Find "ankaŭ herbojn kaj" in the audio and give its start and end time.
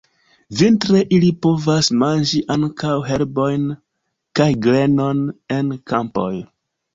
2.55-4.49